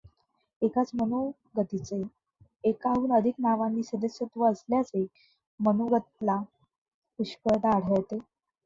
[0.61, 2.01] एकाच मनोगतीचे
[2.63, 5.05] एकाहून अधिक नावांनी सदस्यत्व असल्याचे
[5.59, 6.41] मनोगतला
[7.19, 8.17] पुष्कळदा आढळते.